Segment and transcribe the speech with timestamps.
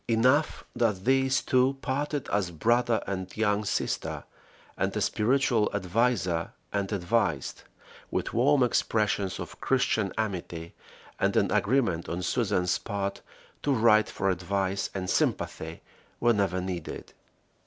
[0.07, 4.23] Enough that these two parted as brother and young sister,
[4.75, 7.61] and a spiritual adviser and advised,
[8.09, 10.73] with warm expressions of Christian amity,
[11.19, 13.21] and an agreement on Susan's part
[13.61, 15.81] to write for advice and sympathy
[16.17, 17.13] whenever needed.